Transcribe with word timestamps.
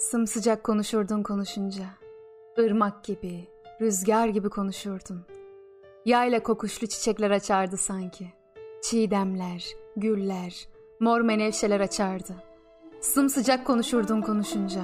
Sımsıcak 0.00 0.64
konuşurdun 0.64 1.22
konuşunca. 1.22 1.84
Irmak 2.56 3.04
gibi, 3.04 3.48
rüzgar 3.80 4.28
gibi 4.28 4.48
konuşurdun. 4.48 5.20
Yayla 6.04 6.42
kokuşlu 6.42 6.86
çiçekler 6.86 7.30
açardı 7.30 7.76
sanki. 7.76 8.32
Çiğdemler, 8.82 9.66
güller, 9.96 10.68
mor 11.00 11.20
menevşeler 11.20 11.80
açardı. 11.80 12.32
Sımsıcak 13.00 13.66
konuşurdun 13.66 14.22
konuşunca. 14.22 14.82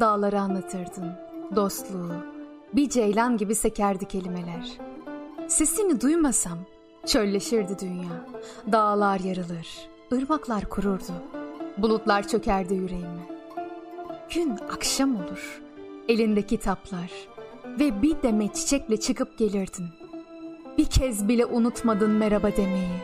Dağları 0.00 0.40
anlatırdın, 0.40 1.12
dostluğu. 1.56 2.12
Bir 2.72 2.88
ceylan 2.88 3.36
gibi 3.36 3.54
sekerdi 3.54 4.08
kelimeler. 4.08 4.78
Sesini 5.48 6.00
duymasam 6.00 6.58
çölleşirdi 7.06 7.78
dünya. 7.80 8.26
Dağlar 8.72 9.20
yarılır, 9.20 9.88
ırmaklar 10.12 10.68
kururdu. 10.68 11.12
Bulutlar 11.78 12.28
çökerdi 12.28 12.74
yüreğime. 12.74 13.39
Gün 14.34 14.58
akşam 14.72 15.16
olur. 15.16 15.60
Elinde 16.08 16.42
kitaplar 16.42 17.10
ve 17.80 18.02
bir 18.02 18.22
demet 18.22 18.54
çiçekle 18.54 19.00
çıkıp 19.00 19.38
gelirdin. 19.38 19.86
Bir 20.78 20.84
kez 20.84 21.28
bile 21.28 21.46
unutmadın 21.46 22.10
merhaba 22.10 22.56
demeyi. 22.56 23.00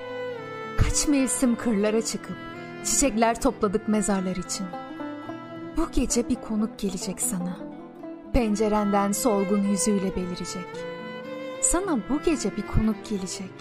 Kaç 0.79 1.09
mevsim 1.09 1.57
kırlara 1.57 2.03
çıkıp 2.03 2.37
çiçekler 2.85 3.41
topladık 3.41 3.89
mezarlar 3.89 4.37
için. 4.37 4.67
Bu 5.77 5.91
gece 5.93 6.29
bir 6.29 6.35
konuk 6.35 6.79
gelecek 6.79 7.21
sana. 7.21 7.57
Pencerenden 8.33 9.13
solgun 9.13 9.63
yüzüyle 9.63 10.17
belirecek. 10.17 10.67
Sana 11.61 11.99
bu 12.09 12.23
gece 12.25 12.57
bir 12.57 12.67
konuk 12.67 12.97
gelecek. 13.11 13.53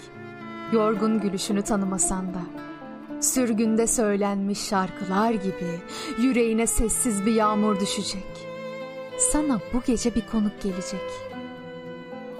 Yorgun 0.72 1.20
gülüşünü 1.20 1.62
tanımasan 1.62 2.34
da 2.34 2.42
Sürgünde 3.22 3.88
söylenmiş 3.88 4.60
şarkılar 4.60 5.32
gibi 5.32 5.80
yüreğine 6.20 6.68
sessiz 6.68 7.26
bir 7.26 7.34
yağmur 7.34 7.80
düşecek. 7.80 8.48
Sana 9.18 9.60
bu 9.74 9.82
gece 9.88 10.16
bir 10.16 10.28
konuk 10.32 10.62
gelecek. 10.62 11.02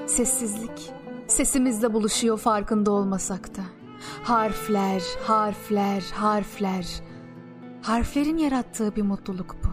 Sessizlik 0.06 0.92
sesimizle 1.28 1.94
buluşuyor 1.94 2.38
farkında 2.38 2.92
olmasak 2.92 3.58
da. 3.58 3.62
Harfler, 4.24 5.02
harfler, 5.24 6.04
harfler. 6.14 6.86
Harflerin 7.82 8.38
yarattığı 8.38 8.96
bir 8.96 9.02
mutluluk 9.02 9.56
bu. 9.64 9.70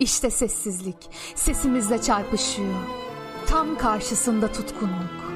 İşte 0.00 0.30
sessizlik 0.30 1.10
sesimizle 1.34 2.02
çarpışıyor. 2.02 2.74
Tam 3.46 3.78
karşısında 3.78 4.52
tutkunluk, 4.52 5.32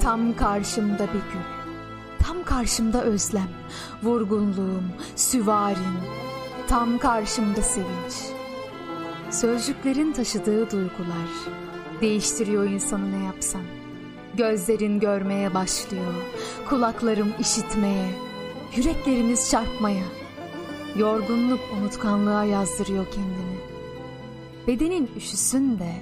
tam 0.00 0.36
karşımda 0.36 1.06
bir 1.06 1.32
gül. 1.32 1.57
Tam 2.28 2.44
karşımda 2.44 3.02
özlem, 3.04 3.48
vurgunluğum, 4.02 4.82
süvarim, 5.16 5.98
tam 6.68 6.98
karşımda 6.98 7.62
sevinç. 7.62 8.12
Sözcüklerin 9.30 10.12
taşıdığı 10.12 10.70
duygular 10.70 11.28
değiştiriyor 12.00 12.64
insanı 12.64 13.20
ne 13.20 13.24
yapsan. 13.24 13.62
Gözlerin 14.34 15.00
görmeye 15.00 15.54
başlıyor, 15.54 16.14
kulaklarım 16.68 17.32
işitmeye, 17.40 18.10
yüreklerimiz 18.76 19.50
çarpmaya. 19.50 20.06
Yorgunluk 20.96 21.60
unutkanlığa 21.80 22.44
yazdırıyor 22.44 23.06
kendini. 23.06 23.58
Bedenin 24.66 25.10
üşüsün 25.16 25.78
de 25.78 25.92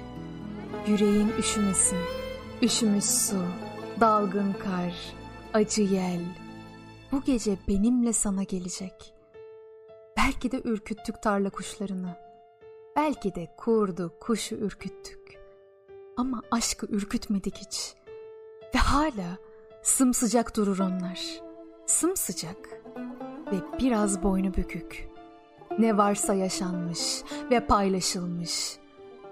yüreğin 0.87 1.31
üşümesin. 1.39 1.99
Üşümüş 2.61 3.05
su, 3.05 3.37
dalgın 3.99 4.53
kar, 4.53 4.93
acı 5.57 5.81
yel 5.81 6.21
bu 7.11 7.21
gece 7.21 7.57
benimle 7.67 8.13
sana 8.13 8.43
gelecek. 8.43 9.13
Belki 10.17 10.51
de 10.51 10.61
ürküttük 10.63 11.21
tarla 11.21 11.49
kuşlarını. 11.49 12.15
Belki 12.95 13.35
de 13.35 13.47
kurdu, 13.57 14.13
kuşu 14.19 14.55
ürküttük. 14.55 15.39
Ama 16.17 16.41
aşkı 16.51 16.85
ürkütmedik 16.85 17.57
hiç. 17.57 17.93
Ve 18.75 18.79
hala 18.79 19.37
sımsıcak 19.83 20.55
durur 20.55 20.79
onlar. 20.79 21.41
Sımsıcak 21.85 22.69
ve 23.51 23.57
biraz 23.79 24.23
boynu 24.23 24.53
bükük. 24.53 25.09
Ne 25.79 25.97
varsa 25.97 26.33
yaşanmış 26.33 27.23
ve 27.51 27.67
paylaşılmış 27.67 28.79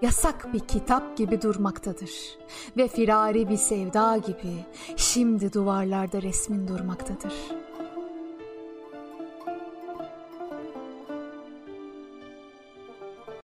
yasak 0.02 0.52
bir 0.52 0.60
kitap 0.60 1.16
gibi 1.16 1.42
durmaktadır 1.42 2.10
ve 2.76 2.88
firari 2.88 3.48
bir 3.48 3.56
sevda 3.56 4.16
gibi 4.16 4.64
şimdi 4.96 5.52
duvarlarda 5.52 6.22
resmin 6.22 6.68
durmaktadır.'' 6.68 7.65